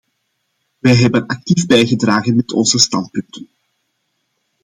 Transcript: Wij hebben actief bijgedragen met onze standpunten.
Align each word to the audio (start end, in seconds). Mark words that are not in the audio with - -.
Wij 0.79 0.95
hebben 0.95 1.25
actief 1.27 1.65
bijgedragen 1.65 2.35
met 2.35 2.53
onze 2.53 2.79
standpunten. 2.79 3.47